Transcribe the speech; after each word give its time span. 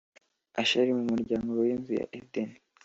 ashire 0.61 0.89
mu 0.97 1.05
muryango 1.11 1.49
w’inzu 1.61 1.91
ya 1.99 2.05
Edeni 2.17 2.55